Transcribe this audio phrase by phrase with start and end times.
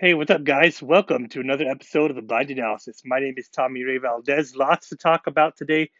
[0.00, 0.80] Hey, what's up, guys?
[0.80, 3.02] Welcome to another episode of the Blind Analysis.
[3.04, 4.54] My name is Tommy Ray Valdez.
[4.54, 5.90] Lots to talk about today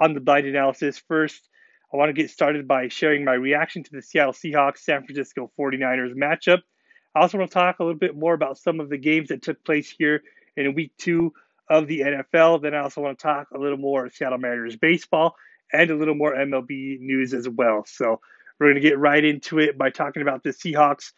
[0.00, 1.02] on the Blind Analysis.
[1.06, 1.50] First,
[1.92, 5.52] I want to get started by sharing my reaction to the Seattle Seahawks San Francisco
[5.60, 6.60] 49ers matchup.
[7.14, 9.42] I also want to talk a little bit more about some of the games that
[9.42, 10.22] took place here
[10.56, 11.34] in week two
[11.68, 12.62] of the NFL.
[12.62, 15.36] Then I also want to talk a little more Seattle Mariners baseball
[15.74, 17.84] and a little more MLB news as well.
[17.86, 18.18] So
[18.58, 21.12] we're going to get right into it by talking about the Seahawks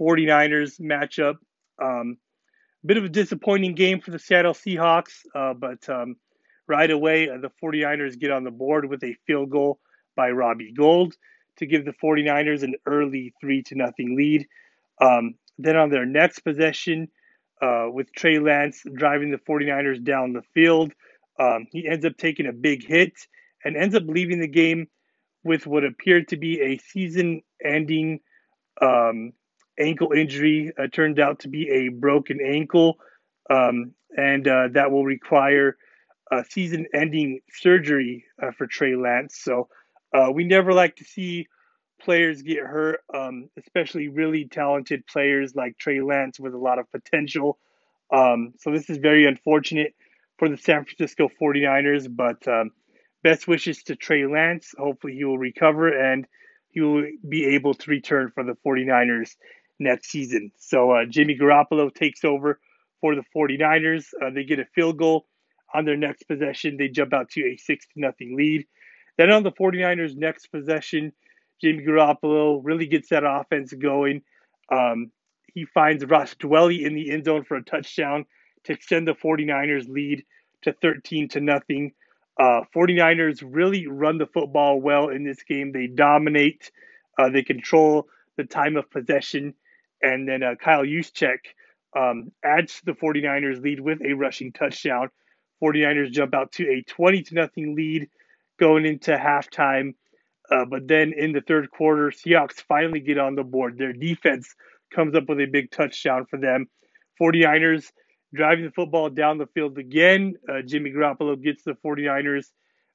[0.00, 1.34] 49ers matchup.
[1.82, 2.18] Um,
[2.84, 6.16] bit of a disappointing game for the Seattle Seahawks, uh, but um,
[6.68, 9.78] right away uh, the 49ers get on the board with a field goal
[10.16, 11.14] by Robbie Gould
[11.58, 14.46] to give the 49ers an early 3 to nothing lead.
[15.00, 17.08] Um, then on their next possession,
[17.62, 20.92] uh, with Trey Lance driving the 49ers down the field,
[21.38, 23.12] um, he ends up taking a big hit
[23.64, 24.88] and ends up leaving the game
[25.42, 28.20] with what appeared to be a season ending
[28.80, 29.32] um,
[29.78, 30.72] ankle injury.
[30.78, 32.96] Uh, turned out to be a broken ankle,
[33.50, 35.76] um, and uh, that will require
[36.30, 39.38] a season ending surgery uh, for Trey Lance.
[39.42, 39.68] So
[40.12, 41.48] uh, we never like to see
[42.00, 46.90] players get hurt, um, especially really talented players like Trey Lance with a lot of
[46.90, 47.58] potential.
[48.12, 49.94] Um, so this is very unfortunate
[50.38, 52.70] for the San Francisco 49ers, but um,
[53.22, 54.74] best wishes to Trey Lance.
[54.76, 56.26] Hopefully he will recover and
[56.70, 59.36] he will be able to return for the 49ers
[59.78, 60.52] next season.
[60.58, 62.60] So uh, Jimmy Garoppolo takes over
[63.00, 64.06] for the 49ers.
[64.22, 65.26] Uh, they get a field goal
[65.74, 66.76] on their next possession.
[66.76, 68.66] They jump out to a 6 to nothing lead.
[69.18, 71.12] Then on the 49ers' next possession,
[71.60, 74.22] Jimmy Garoppolo really gets that offense going.
[74.70, 75.10] Um,
[75.52, 78.26] he finds Ross Dwelley in the end zone for a touchdown
[78.64, 80.24] to extend the 49ers lead
[80.62, 81.92] to 13 to nothing.
[82.40, 85.70] Uh, 49ers really run the football well in this game.
[85.70, 86.72] They dominate,
[87.18, 89.54] uh, they control the time of possession.
[90.04, 91.38] And then uh, Kyle Juszczyk
[91.96, 95.08] um, adds to the 49ers lead with a rushing touchdown.
[95.62, 98.08] 49ers jump out to a 20 to nothing lead
[98.60, 99.94] going into halftime.
[100.50, 103.78] Uh, but then in the third quarter, Seahawks finally get on the board.
[103.78, 104.54] Their defense
[104.94, 106.66] comes up with a big touchdown for them.
[107.20, 107.86] 49ers
[108.34, 110.34] driving the football down the field again.
[110.46, 112.46] Uh, Jimmy Garoppolo gets the 49ers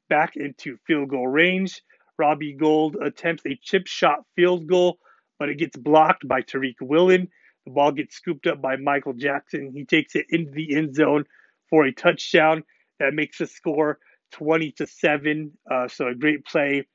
[0.10, 1.82] back into field goal range.
[2.20, 5.00] Robbie Gould attempts a chip shot field goal,
[5.40, 7.30] but it gets blocked by Tariq Woolen.
[7.66, 9.72] The ball gets scooped up by Michael Jackson.
[9.74, 11.24] He takes it into the end zone
[11.70, 12.64] for a touchdown
[13.00, 14.00] that makes the score
[14.34, 15.52] 20 to 7.
[15.70, 16.86] Uh, so a great play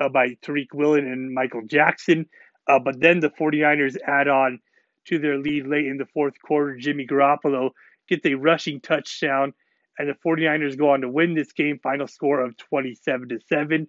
[0.00, 2.26] uh, by Tariq Woolen and Michael Jackson.
[2.68, 4.60] Uh, but then the 49ers add on
[5.06, 6.76] to their lead late in the fourth quarter.
[6.76, 7.70] Jimmy Garoppolo
[8.08, 9.52] gets a rushing touchdown,
[9.98, 11.78] and the 49ers go on to win this game.
[11.82, 13.88] Final score of 27 to 7.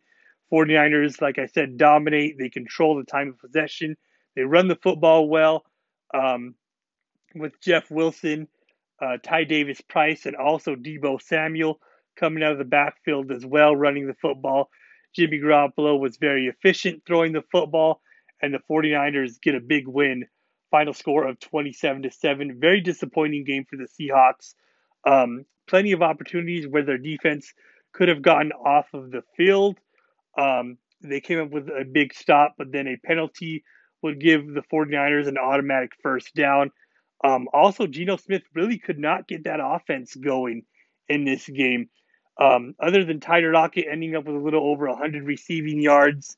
[0.53, 2.37] 49ers, like I said, dominate.
[2.37, 3.97] They control the time of possession.
[4.35, 5.65] They run the football well
[6.13, 6.53] um,
[7.33, 8.47] with Jeff Wilson,
[9.01, 11.79] uh, Ty Davis Price, and also Deebo Samuel
[12.15, 14.69] coming out of the backfield as well, running the football.
[15.15, 18.01] Jimmy Garoppolo was very efficient throwing the football,
[18.41, 20.25] and the 49ers get a big win.
[20.69, 22.59] Final score of 27 to 7.
[22.59, 24.53] Very disappointing game for the Seahawks.
[25.05, 27.53] Um, plenty of opportunities where their defense
[27.93, 29.77] could have gotten off of the field.
[30.37, 33.63] Um, they came up with a big stop, but then a penalty
[34.01, 36.71] would give the 49ers an automatic first down.
[37.23, 40.63] Um, also, Geno Smith really could not get that offense going
[41.07, 41.89] in this game.
[42.39, 46.35] Um, other than Tyler Lockett ending up with a little over 100 receiving yards,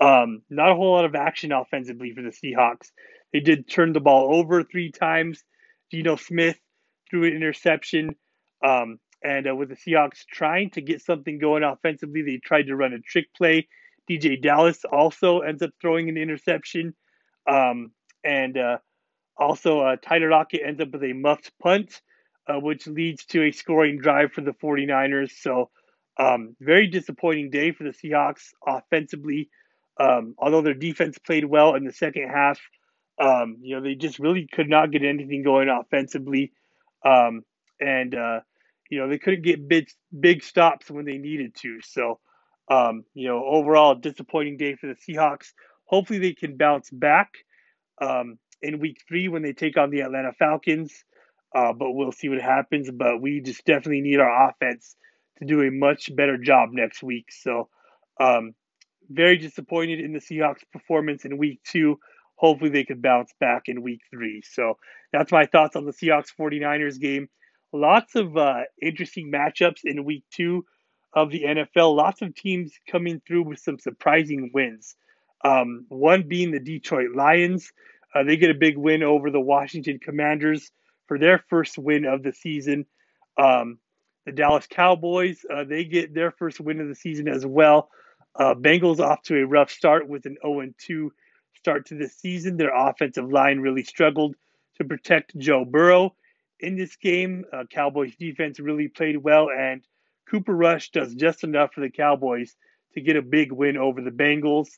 [0.00, 2.90] um, not a whole lot of action offensively for the Seahawks.
[3.32, 5.44] They did turn the ball over three times.
[5.90, 6.58] Geno Smith
[7.10, 8.16] threw an interception.
[8.66, 12.76] Um, and uh, with the Seahawks trying to get something going offensively, they tried to
[12.76, 13.66] run a trick play.
[14.08, 16.94] DeeJay Dallas also ends up throwing an interception.
[17.50, 17.92] Um,
[18.22, 18.78] and uh,
[19.36, 22.02] also, uh, Tyler Lockett ends up with a muffed punt
[22.46, 25.30] uh, which leads to a scoring drive for the 49ers.
[25.40, 25.70] So,
[26.18, 29.48] um, very disappointing day for the Seahawks offensively.
[29.98, 32.60] Um, although their defense played well in the second half,
[33.20, 36.52] um, you know, they just really could not get anything going offensively.
[37.04, 37.42] Um,
[37.80, 38.40] and, uh,
[38.90, 39.88] you know, they couldn't get big,
[40.18, 41.80] big stops when they needed to.
[41.82, 42.20] So,
[42.70, 45.52] um, you know, overall, disappointing day for the Seahawks.
[45.86, 47.30] Hopefully, they can bounce back
[48.00, 50.92] um, in week three when they take on the Atlanta Falcons.
[51.54, 52.90] Uh, but we'll see what happens.
[52.90, 54.96] But we just definitely need our offense
[55.38, 57.26] to do a much better job next week.
[57.30, 57.68] So,
[58.20, 58.54] um,
[59.10, 61.98] very disappointed in the Seahawks' performance in week two.
[62.36, 64.42] Hopefully, they can bounce back in week three.
[64.44, 64.78] So,
[65.12, 67.28] that's my thoughts on the Seahawks 49ers game.
[67.74, 70.64] Lots of uh, interesting matchups in week two
[71.12, 71.96] of the NFL.
[71.96, 74.94] Lots of teams coming through with some surprising wins.
[75.44, 77.72] Um, one being the Detroit Lions.
[78.14, 80.70] Uh, they get a big win over the Washington Commanders
[81.08, 82.86] for their first win of the season.
[83.36, 83.80] Um,
[84.24, 87.90] the Dallas Cowboys, uh, they get their first win of the season as well.
[88.36, 91.12] Uh, Bengals off to a rough start with an 0 2
[91.56, 92.56] start to the season.
[92.56, 94.36] Their offensive line really struggled
[94.76, 96.14] to protect Joe Burrow
[96.60, 97.44] in this game.
[97.52, 99.82] Uh, Cowboys defense really played well, and
[100.30, 102.56] Cooper Rush does just enough for the Cowboys
[102.94, 104.68] to get a big win over the Bengals.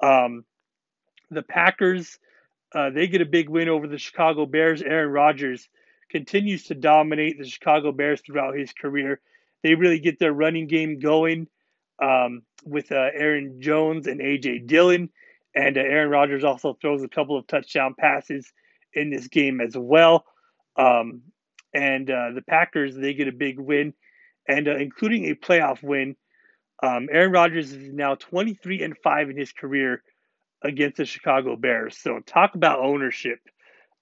[0.00, 0.44] Um,
[1.30, 2.18] the Packers,
[2.74, 4.82] uh, they get a big win over the Chicago Bears.
[4.82, 5.68] Aaron Rodgers
[6.10, 9.20] continues to dominate the Chicago Bears throughout his career.
[9.62, 11.48] They really get their running game going
[12.00, 15.10] um, with uh, Aaron Jones and AJ Dillon.
[15.54, 18.52] And uh, Aaron Rodgers also throws a couple of touchdown passes
[18.92, 20.24] in this game as well.
[20.76, 21.22] Um,
[21.74, 23.94] and uh, the Packers, they get a big win,
[24.48, 26.16] and uh, including a playoff win.
[26.82, 30.02] Um, Aaron Rodgers is now 23 and 5 in his career
[30.62, 31.96] against the Chicago Bears.
[31.96, 33.38] So talk about ownership.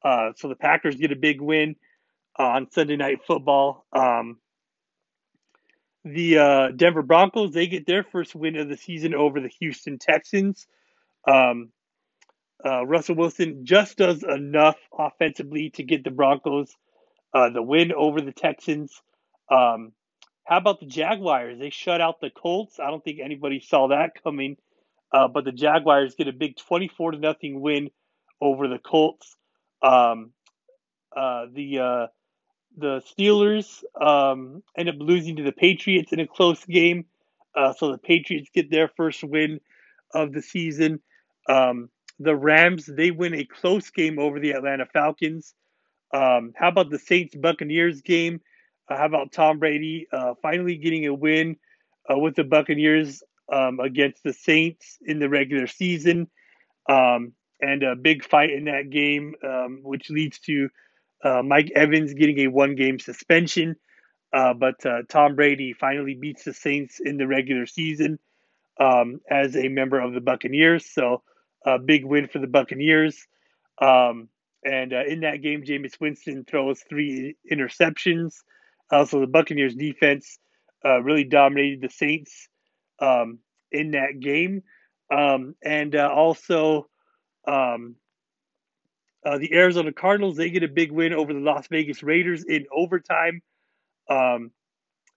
[0.05, 1.76] Uh, so the Packers get a big win
[2.37, 3.87] on Sunday Night Football.
[3.93, 4.38] Um,
[6.05, 9.99] the uh, Denver Broncos they get their first win of the season over the Houston
[9.99, 10.67] Texans.
[11.27, 11.70] Um,
[12.65, 16.75] uh, Russell Wilson just does enough offensively to get the Broncos
[17.33, 19.01] uh, the win over the Texans.
[19.51, 19.93] Um,
[20.45, 21.59] how about the Jaguars?
[21.59, 22.79] They shut out the Colts.
[22.79, 24.56] I don't think anybody saw that coming,
[25.12, 27.91] uh, but the Jaguars get a big twenty-four to nothing win
[28.41, 29.37] over the Colts.
[29.83, 30.33] Um,
[31.17, 32.06] uh, the uh,
[32.77, 37.06] the Steelers um, end up losing to the Patriots in a close game.
[37.56, 39.61] Uh, so the Patriots get their first win
[40.12, 41.01] of the season.
[41.49, 41.89] Um,
[42.19, 45.55] the Rams, they win a close game over the Atlanta Falcons.
[46.13, 48.41] Um, how about the Saints Buccaneers game?
[48.89, 51.57] Uh, how about Tom Brady uh, finally getting a win
[52.11, 53.23] uh, with the Buccaneers
[53.53, 56.29] um, against the Saints in the regular season?
[56.89, 60.69] Um, and a big fight in that game, um, which leads to
[61.25, 63.77] uh, Mike Evans getting a one game suspension.
[64.33, 68.19] Uh, but uh, Tom Brady finally beats the Saints in the regular season
[68.81, 70.87] um, as a member of the Buccaneers.
[70.93, 71.23] So,
[71.65, 73.27] a big win for the Buccaneers.
[73.81, 74.29] Um,
[74.65, 78.35] and uh, in that game, Jameis Winston throws three interceptions.
[78.91, 80.39] Also, the Buccaneers defense
[80.85, 82.49] uh, really dominated the Saints
[83.01, 83.39] um,
[83.73, 84.63] in that game.
[85.11, 86.89] Um, and uh, also,
[87.47, 87.97] um,
[89.25, 92.67] uh, the Arizona Cardinals, they get a big win over the Las Vegas Raiders in
[92.75, 93.43] overtime.
[94.09, 94.51] Um,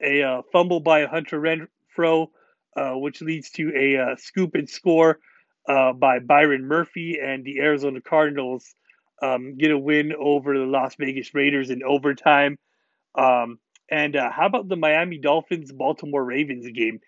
[0.02, 2.28] a uh, fumble by Hunter Renfrow,
[2.76, 5.20] uh, which leads to a uh, scoop and score
[5.68, 8.66] uh, by Byron Murphy, and the Arizona Cardinals
[9.22, 12.58] um, get a win over the Las Vegas Raiders in overtime.
[13.16, 13.60] Um,
[13.90, 17.00] and uh, how about the Miami Dolphins Baltimore Ravens game?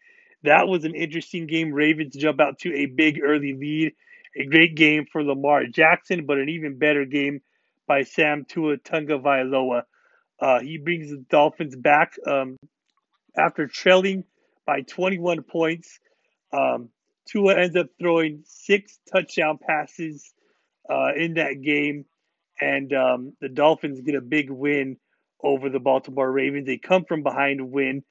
[0.43, 1.71] That was an interesting game.
[1.71, 3.93] Ravens jump out to a big early lead
[4.35, 7.41] a great game for Lamar Jackson, but an even better game
[7.87, 9.83] by Sam Tua Tagovailoa.
[10.39, 12.57] Uh, he brings the Dolphins back um,
[13.35, 14.23] after trailing
[14.65, 15.99] by 21 points.
[16.53, 16.89] Um,
[17.31, 20.33] Tua ends up throwing six touchdown passes
[20.89, 22.05] uh, in that game,
[22.59, 24.97] and um, the Dolphins get a big win
[25.43, 26.65] over the Baltimore Ravens.
[26.65, 28.03] They come from behind to win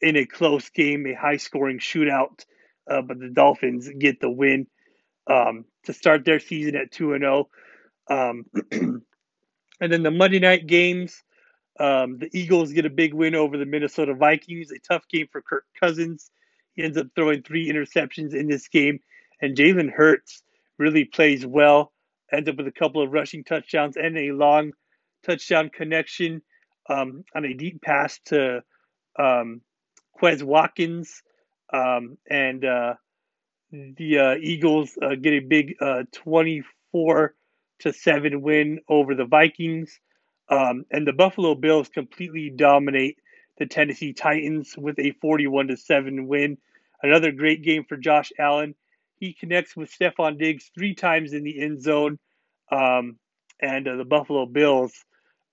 [0.00, 2.44] in a close game, a high scoring shootout,
[2.90, 4.66] uh, but the Dolphins get the win
[5.28, 7.48] um, to start their season at 2 and 0.
[8.10, 8.44] Um,
[9.80, 11.22] and then the Monday night games,
[11.80, 15.42] um, the Eagles get a big win over the Minnesota Vikings, a tough game for
[15.42, 16.30] Kirk Cousins.
[16.78, 19.00] He ends up throwing three interceptions in this game,
[19.42, 20.44] and Jalen Hurts
[20.78, 21.92] really plays well,
[22.32, 24.70] ends up with a couple of rushing touchdowns and a long
[25.26, 26.40] touchdown connection
[26.88, 28.62] um, on a deep pass to
[29.18, 29.60] um,
[30.22, 31.20] Quez Watkins.
[31.72, 32.94] Um, and uh,
[33.72, 37.34] the uh, Eagles uh, get a big uh, 24
[37.80, 39.98] to 7 win over the Vikings.
[40.48, 43.18] Um, and the Buffalo Bills completely dominate
[43.58, 46.56] the Tennessee Titans with a 41 to 7 win.
[47.02, 48.74] Another great game for Josh Allen.
[49.16, 52.18] He connects with Stefon Diggs three times in the end zone.
[52.70, 53.18] Um,
[53.60, 54.92] and uh, the Buffalo Bills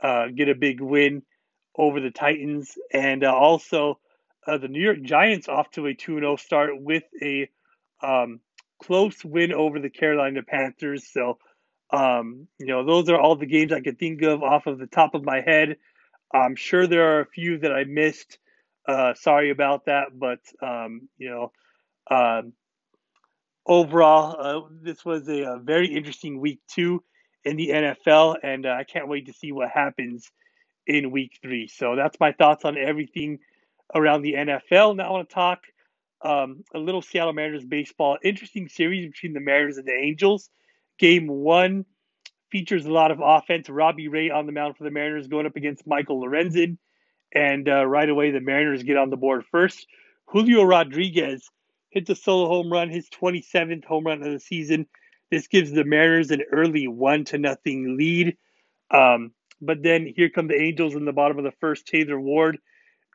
[0.02, 1.24] uh, get a big win
[1.78, 2.72] over the Titans.
[2.94, 4.00] And uh, also,
[4.46, 7.50] the New York Giants off to a 2 0 start with a
[8.02, 8.40] um,
[8.82, 11.12] close win over the Carolina Panthers.
[11.12, 11.38] So,
[11.92, 14.88] um, you know, those are all the games I could think of off of the
[14.88, 15.78] top of my head.
[16.34, 18.40] I'm sure there are a few that I missed.
[18.88, 21.52] Uh, sorry about that, but um, you know,
[22.10, 22.54] um,
[23.66, 27.04] overall, uh, this was a, a, very interesting week two
[27.44, 30.30] in the NFL, and uh, I can't wait to see what happens
[30.86, 31.68] in week three.
[31.68, 33.40] So that's my thoughts on everything
[33.94, 34.96] around the NFL.
[34.96, 35.60] Now I want to talk
[36.22, 38.18] um, a little Seattle Mariners baseball.
[38.24, 40.50] Interesting series between the Mariners and the Angels.
[41.00, 41.86] Game one,
[42.52, 43.70] features a lot of offense.
[43.70, 46.78] Robbie Ray on the mound for the Mariners going up against Michael Lorenzen.
[47.34, 49.88] And uh, right away, the Mariners get on the board first.
[50.28, 51.50] Julio Rodriguez
[51.90, 54.88] hits a solo home run, his 27th home run of the season.
[55.32, 58.38] This gives the Mariners an early one to nothing lead.
[58.92, 61.88] Um, but then here come the Angels in the bottom of the first.
[61.88, 62.58] Taylor Ward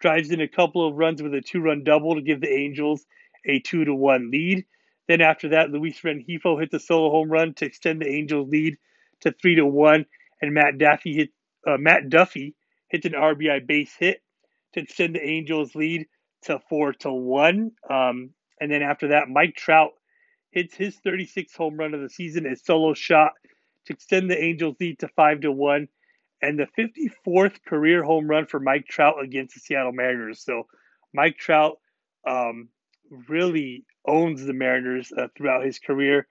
[0.00, 3.04] drives in a couple of runs with a two-run double to give the Angels
[3.46, 4.64] a two to one lead.
[5.08, 8.76] Then after that, Luis Rengifo hits a solo home run to extend the Angels' lead
[9.20, 10.06] to three to one,
[10.40, 11.30] and Matt Duffy hit
[11.66, 12.54] uh, Matt Duffy
[12.90, 14.22] hits an RBI base hit
[14.74, 16.06] to extend the Angels' lead
[16.42, 17.72] to four to one.
[17.88, 18.30] Um,
[18.60, 19.90] and then after that, Mike Trout
[20.50, 23.32] hits his 36th home run of the season, a solo shot
[23.86, 25.88] to extend the Angels' lead to five to one,
[26.42, 30.42] and the 54th career home run for Mike Trout against the Seattle Mariners.
[30.44, 30.64] So
[31.12, 31.78] Mike Trout
[32.26, 32.68] um,
[33.28, 36.26] really owns the Mariners uh, throughout his career,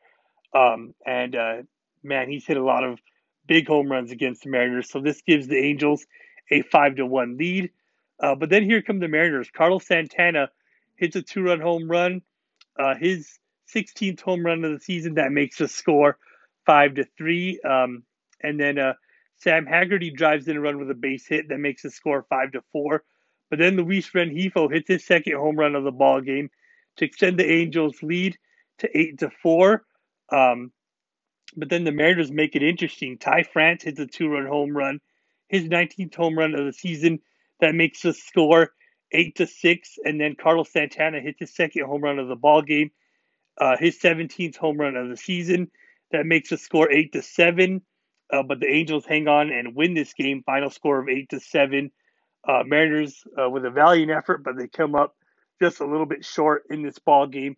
[0.53, 1.57] um, and uh,
[2.03, 2.99] man, he's hit a lot of
[3.47, 4.89] big home runs against the Mariners.
[4.89, 6.05] So this gives the Angels
[6.51, 7.71] a five to one lead.
[8.19, 9.49] Uh, but then here come the Mariners.
[9.51, 10.49] Carlos Santana
[10.95, 12.21] hits a two run home run.
[12.77, 13.39] Uh, his
[13.73, 16.17] 16th home run of the season that makes the score
[16.65, 17.59] five to three.
[17.61, 18.03] Um,
[18.41, 18.93] and then uh,
[19.37, 22.51] Sam Haggerty drives in a run with a base hit that makes the score five
[22.53, 23.03] to four.
[23.49, 26.49] But then Luis Rengifo hits his second home run of the ball game
[26.97, 28.37] to extend the Angels' lead
[28.79, 29.85] to eight to four.
[30.31, 30.71] Um,
[31.55, 33.17] but then the Mariners make it interesting.
[33.17, 34.99] Ty France hits a two-run home run,
[35.49, 37.19] his 19th home run of the season
[37.59, 38.71] that makes the score
[39.11, 39.97] eight to six.
[40.03, 42.91] And then Carlos Santana hits his second home run of the ball game,
[43.59, 45.69] uh, his 17th home run of the season
[46.11, 47.81] that makes the score eight to seven.
[48.31, 50.43] Uh, but the Angels hang on and win this game.
[50.45, 51.91] Final score of eight to seven.
[52.47, 55.15] Uh, Mariners uh, with a valiant effort, but they come up
[55.61, 57.57] just a little bit short in this ball game.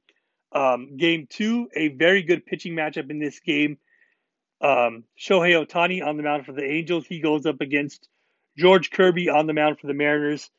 [0.54, 3.78] Um, game two, a very good pitching matchup in this game.
[4.62, 7.06] Um, Shohei Ohtani on the mound for the Angels.
[7.06, 8.08] He goes up against
[8.58, 10.50] George Kirby on the mound for the Mariners,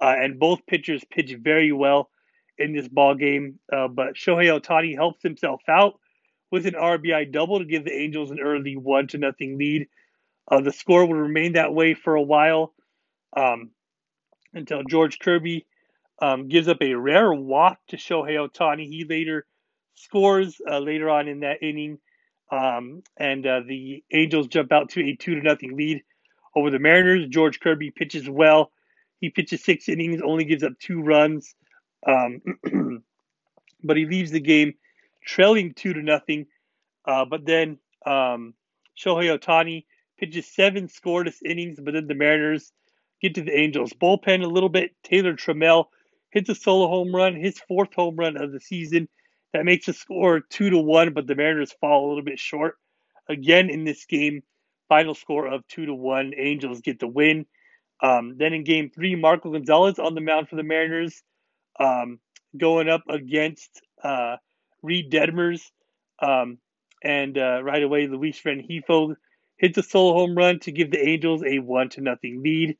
[0.00, 2.10] uh, and both pitchers pitch very well
[2.58, 3.58] in this ball game.
[3.72, 5.94] Uh, but Shohei Ohtani helps himself out
[6.50, 9.88] with an RBI double to give the Angels an early one to nothing lead.
[10.50, 12.74] Uh, the score would remain that way for a while
[13.36, 13.70] um,
[14.52, 15.66] until George Kirby
[16.20, 18.86] um, gives up a rare walk to Shohei Ohtani.
[18.86, 19.46] He later
[19.94, 21.98] scores uh, later on in that inning,
[22.52, 26.02] um, and uh, the Angels jump out to a two to nothing lead
[26.54, 27.26] over the Mariners.
[27.28, 28.70] George Kirby pitches well.
[29.20, 31.54] He pitches six innings, only gives up two runs,
[32.06, 32.42] um,
[33.82, 34.74] but he leaves the game
[35.24, 36.46] trailing two to nothing.
[37.06, 38.54] Uh, but then um,
[38.98, 39.86] Shohei Ohtani
[40.18, 42.72] pitches seven scoreless innings, but then the Mariners
[43.22, 44.90] get to the Angels bullpen a little bit.
[45.02, 45.86] Taylor Trammell
[46.30, 49.08] hits a solo home run, his fourth home run of the season.
[49.52, 52.76] That makes the score two to one, but the Mariners fall a little bit short.
[53.28, 54.42] Again in this game,
[54.88, 56.32] final score of two to one.
[56.36, 57.46] Angels get the win.
[58.02, 61.22] Um, then in game three, Marco Gonzalez on the mound for the Mariners,
[61.78, 62.18] um,
[62.58, 64.36] going up against uh,
[64.82, 65.62] Reid Detmers.
[66.20, 66.58] Um,
[67.04, 69.14] and uh, right away, Luis Rengifo
[69.56, 72.76] hits a solo home run to give the Angels a one to nothing lead.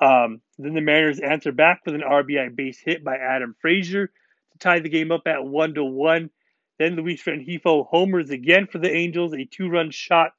[0.00, 4.10] Um, then the Mariners answer back with an RBI base hit by Adam Frazier
[4.54, 6.30] to tie the game up at one to one.
[6.78, 10.32] Then Luis Rengifo homers again for the Angels, a two-run shot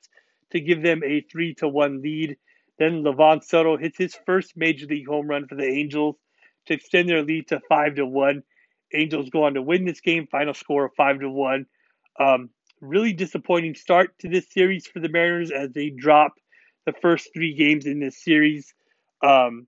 [0.51, 2.38] to give them a three to one lead.
[2.77, 6.17] Then Livan Soto hits his first major league home run for the Angels
[6.65, 8.43] to extend their lead to five to one.
[8.93, 10.27] Angels go on to win this game.
[10.27, 11.65] Final score of five to one.
[12.19, 12.50] Um,
[12.81, 16.34] really disappointing start to this series for the Mariners as they drop
[16.86, 18.74] the first three games in this series.
[19.24, 19.67] Um,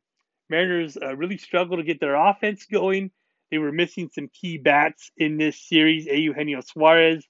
[0.49, 3.11] Mariners uh, really struggle to get their offense going.
[3.51, 6.05] They were missing some key bats in this series.
[6.05, 7.25] Eugenio Suarez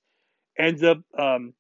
[0.58, 1.54] ends up um,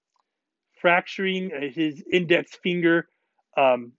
[0.82, 3.08] fracturing uh, his index finger
[3.56, 3.94] um,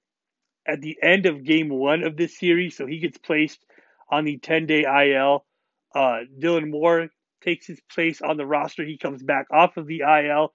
[0.66, 3.58] at the end of game one of this series, so he gets placed
[4.10, 5.44] on the 10 day IL.
[5.94, 7.08] Uh, Dylan Moore
[7.42, 8.84] takes his place on the roster.
[8.84, 10.52] He comes back off of the IL,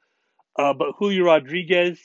[0.58, 2.00] uh, but Julio Rodriguez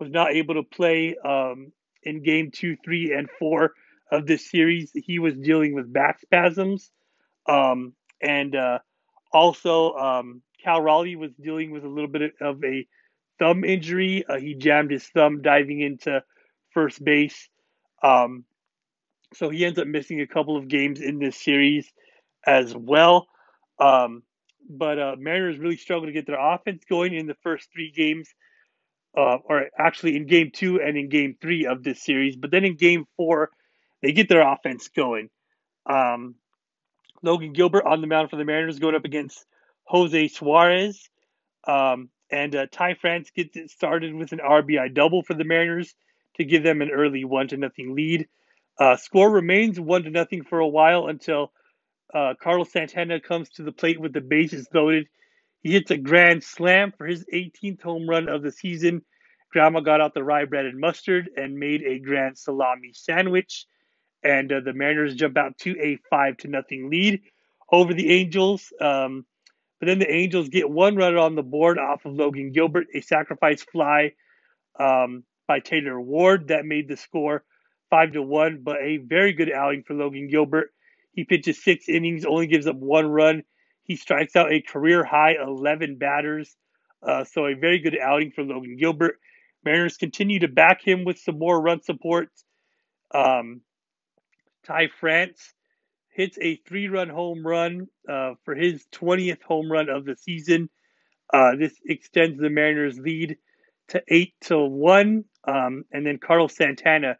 [0.00, 3.72] was not able to play um, in game two, three, and four
[4.10, 4.90] of this series.
[4.94, 6.90] He was dealing with back spasms.
[7.46, 8.78] Um, and uh,
[9.32, 12.86] also, um, Cal Raleigh was dealing with a little bit of a
[13.38, 14.24] thumb injury.
[14.26, 16.22] Uh, he jammed his thumb diving into
[16.72, 17.48] first base.
[18.02, 18.44] Um,
[19.34, 21.92] so he ends up missing a couple of games in this series
[22.46, 23.26] as well.
[23.78, 24.22] Um,
[24.68, 28.28] but uh, Mariners really struggled to get their offense going in the first three games
[29.16, 32.36] uh, or actually in game two and in game three of this series.
[32.36, 33.50] But then in game four,
[34.02, 35.30] they get their offense going.
[35.86, 36.36] Um,
[37.24, 39.44] Logan Gilbert on the mound for the Mariners going up against
[39.84, 41.08] Jose Suarez.
[41.66, 45.94] Um, And uh, Ty France gets it started with an RBI double for the Mariners
[46.36, 48.26] to give them an early one to nothing lead.
[48.78, 51.52] Uh, score remains one to nothing for a while until
[52.12, 55.06] uh, Carlos Santana comes to the plate with the bases loaded.
[55.62, 59.02] He hits a grand slam for his 18th home run of the season.
[59.52, 63.66] Grandma got out the rye bread and mustard and made a grand salami sandwich.
[64.24, 67.20] And uh, the Mariners jump out to a five to nothing lead
[67.70, 68.72] over the Angels.
[68.80, 69.26] Um,
[69.78, 73.02] but then the Angels get one run on the board off of Logan Gilbert, a
[73.02, 74.12] sacrifice fly
[74.80, 77.44] um, by Taylor Ward that made the score
[77.90, 78.62] five to one.
[78.62, 80.70] But a very good outing for Logan Gilbert.
[81.12, 83.44] He pitches six innings, only gives up one run.
[83.84, 86.56] He strikes out a career high 11 batters.
[87.02, 89.18] Uh, so a very good outing for Logan Gilbert.
[89.64, 92.30] Mariners continue to back him with some more run support.
[93.14, 93.60] Um,
[94.66, 95.54] Ty France
[96.10, 100.70] hits a three run home run uh, for his 20th home run of the season.
[101.32, 103.36] Uh, this extends the Mariners' lead
[103.88, 105.24] to 8 to 1.
[105.46, 107.16] Um, and then Carlos Santana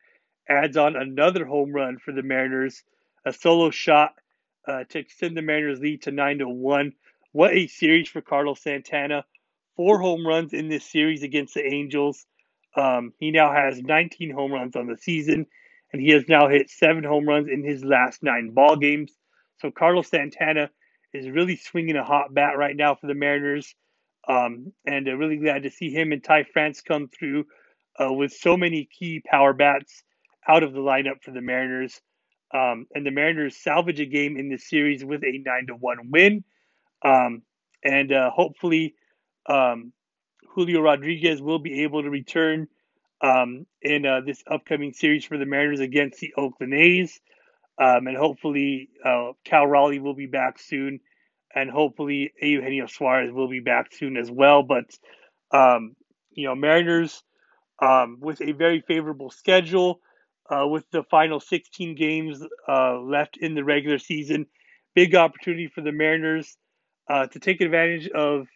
[0.48, 2.82] adds on another home run for the Mariners,
[3.26, 4.12] a solo shot
[4.68, 6.92] uh, to extend the Mariners' lead to 9 to 1.
[7.32, 9.24] What a series for Carlos Santana.
[9.76, 12.26] Four home runs in this series against the Angels.
[12.76, 15.46] Um, he now has 19 home runs on the season
[15.94, 19.12] and he has now hit seven home runs in his last nine ball games.
[19.60, 20.68] So Carlos Santana
[21.12, 23.72] is really swinging a hot bat right now for the Mariners,
[24.28, 27.44] um, and uh, really glad to see him and Ty France come through
[27.96, 30.02] uh, with so many key power bats
[30.48, 32.00] out of the lineup for the Mariners.
[32.52, 36.10] Um, and the Mariners salvage a game in this series with a nine to one
[36.10, 36.42] win,
[37.04, 37.42] um,
[37.84, 38.96] and uh, hopefully
[39.48, 39.92] um,
[40.56, 42.66] Julio Rodriguez will be able to return
[43.25, 47.21] um, in uh, this upcoming series for the Mariners against the Oakland A's.
[47.81, 51.00] Um, and hopefully, uh, Cal Raleigh will be back soon.
[51.54, 54.62] And hopefully, Eugenio Suarez will be back soon as well.
[54.62, 54.90] But,
[55.52, 55.97] um,
[56.33, 57.23] you know, Mariners
[57.81, 60.00] um, with a very favorable schedule,
[60.50, 64.47] uh, with the final 16 games uh, left in the regular season.
[64.95, 66.56] Big opportunity for the Mariners
[67.08, 68.47] uh, to take advantage of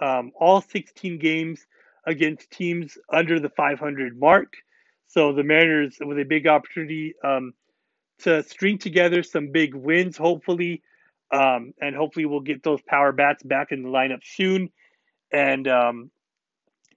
[0.00, 1.64] um, all 16 games
[2.08, 4.54] against teams under the 500 mark.
[5.06, 7.52] So the Mariners with a big opportunity um,
[8.20, 10.82] to string together some big wins, hopefully,
[11.30, 14.70] um, and hopefully we'll get those power bats back in the lineup soon.
[15.30, 16.10] And um,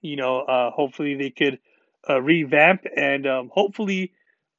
[0.00, 1.58] you know, uh, hopefully they could
[2.08, 4.12] uh, revamp, and um, hopefully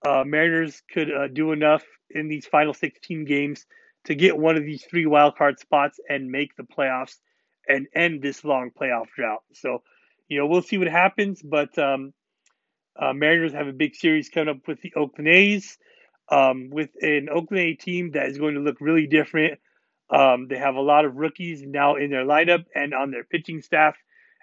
[0.06, 3.66] uh, Mariners could uh, do enough in these final 16 games
[4.06, 7.18] to get one of these three wild card spots and make the playoffs
[7.68, 9.44] and end this long playoff drought.
[9.54, 9.82] So
[10.28, 11.42] you know, we'll see what happens.
[11.42, 12.14] But um,
[13.00, 15.78] uh, Mariners have a big series coming up with the Oakland A's,
[16.30, 19.60] um, with an Oakland A team that is going to look really different.
[20.10, 23.62] Um, they have a lot of rookies now in their lineup and on their pitching
[23.62, 23.96] staff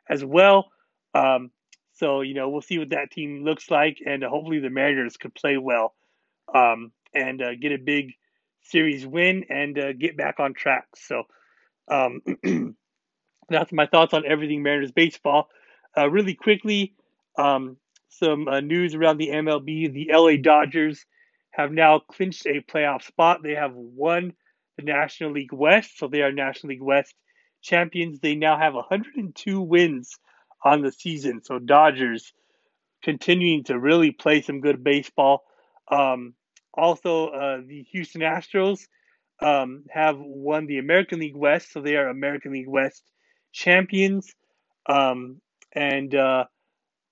[0.08, 0.70] as well.
[1.14, 1.50] Um,
[1.94, 5.34] so, you know, we'll see what that team looks like, and hopefully the Mariners could
[5.34, 5.94] play well
[6.52, 8.14] um, and uh, get a big
[8.62, 10.86] series win and uh, get back on track.
[10.96, 11.24] So,
[11.88, 12.22] um,
[13.48, 15.48] that's my thoughts on everything Mariners baseball.
[15.96, 16.94] Uh, really quickly,
[17.38, 17.76] um,
[18.08, 19.92] some uh, news around the MLB.
[19.92, 21.04] The LA Dodgers
[21.50, 23.42] have now clinched a playoff spot.
[23.42, 24.34] They have won
[24.76, 27.14] the National League West, so they are National League West
[27.62, 28.20] champions.
[28.20, 30.16] They now have 102 wins
[30.64, 31.42] on the season.
[31.42, 32.32] So Dodgers
[33.02, 35.42] continuing to really play some good baseball.
[35.90, 36.34] Um,
[36.74, 38.86] also, uh, the Houston Astros
[39.40, 43.02] um, have won the American League West, so they are American League West
[43.52, 44.32] champions.
[44.88, 45.40] Um,
[45.72, 46.44] and uh,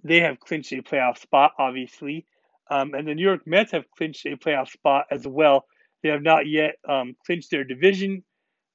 [0.05, 2.27] they have clinched a playoff spot, obviously.
[2.71, 5.65] Um, and the New York Mets have clinched a playoff spot as well.
[6.03, 8.25] They have not yet um, clinched their division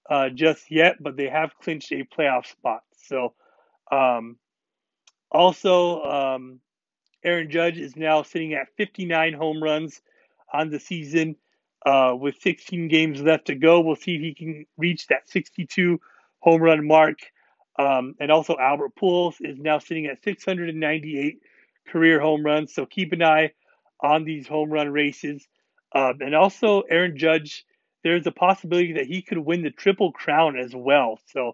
[0.09, 2.81] uh, just yet, but they have clinched a playoff spot.
[3.07, 3.33] So,
[3.91, 4.37] um,
[5.31, 6.59] also, um,
[7.23, 10.01] Aaron Judge is now sitting at 59 home runs
[10.51, 11.35] on the season
[11.85, 13.79] uh, with 16 games left to go.
[13.81, 15.99] We'll see if he can reach that 62
[16.39, 17.17] home run mark
[17.77, 21.39] um, and also Albert Pujols is now sitting at 698
[21.87, 22.73] career home runs.
[22.73, 23.51] So keep an eye
[24.01, 25.47] on these home run races.
[25.93, 27.65] Um, and also Aaron Judge,
[28.03, 31.19] there's a possibility that he could win the triple crown as well.
[31.31, 31.53] So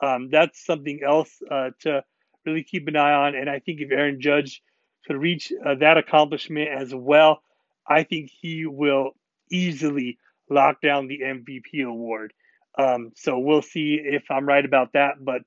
[0.00, 2.04] um, that's something else uh, to
[2.46, 3.34] really keep an eye on.
[3.34, 4.62] And I think if Aaron Judge
[5.06, 7.42] could reach uh, that accomplishment as well,
[7.86, 9.12] I think he will
[9.50, 10.18] easily
[10.50, 12.32] lock down the MVP award.
[12.78, 15.14] Um, so we'll see if I'm right about that.
[15.20, 15.42] But,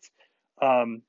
[0.62, 1.04] um,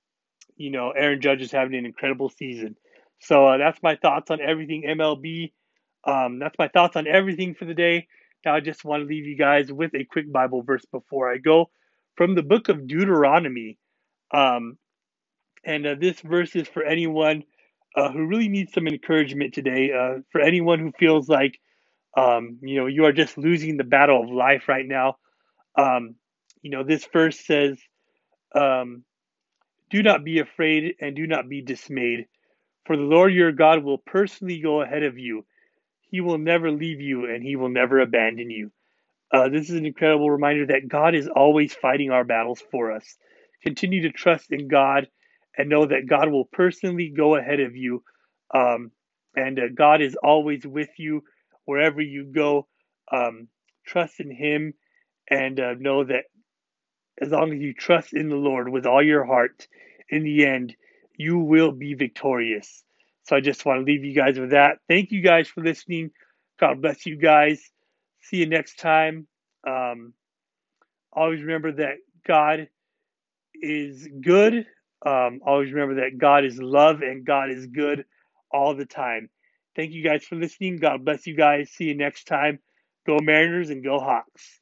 [0.56, 2.76] you know, Aaron Judge is having an incredible season.
[3.20, 5.52] So uh, that's my thoughts on everything MLB.
[6.06, 8.08] Um, that's my thoughts on everything for the day.
[8.44, 11.38] Now I just want to leave you guys with a quick Bible verse before I
[11.38, 11.70] go
[12.16, 13.78] from the book of Deuteronomy.
[14.34, 14.72] Um,
[15.64, 17.44] And uh, this verse is for anyone
[17.96, 19.92] uh, who really needs some encouragement today.
[19.92, 21.60] Uh, for anyone who feels like
[22.16, 25.16] um, you know you are just losing the battle of life right now.
[25.76, 26.16] Um,
[26.62, 27.78] you know this verse says,
[28.54, 29.04] um,
[29.90, 32.26] "Do not be afraid and do not be dismayed,
[32.86, 35.46] for the Lord your God will personally go ahead of you.
[36.10, 38.70] He will never leave you and he will never abandon you."
[39.32, 43.16] Uh, this is an incredible reminder that God is always fighting our battles for us.
[43.62, 45.08] Continue to trust in God
[45.56, 48.02] and know that God will personally go ahead of you.
[48.54, 48.90] Um,
[49.34, 51.22] and uh, God is always with you
[51.64, 52.68] wherever you go.
[53.10, 53.48] Um,
[53.86, 54.74] trust in Him
[55.30, 56.24] and uh, know that
[57.20, 59.66] as long as you trust in the Lord with all your heart,
[60.10, 60.76] in the end,
[61.16, 62.84] you will be victorious.
[63.24, 64.78] So I just want to leave you guys with that.
[64.88, 66.10] Thank you guys for listening.
[66.60, 67.62] God bless you guys.
[68.22, 69.26] See you next time.
[69.66, 70.14] Um,
[71.12, 72.68] always remember that God
[73.54, 74.66] is good.
[75.06, 78.04] Um, always remember that God is love and God is good
[78.52, 79.30] all the time.
[79.76, 80.78] Thank you guys for listening.
[80.78, 81.70] God bless you guys.
[81.70, 82.60] See you next time.
[83.06, 84.61] Go Mariners and go Hawks.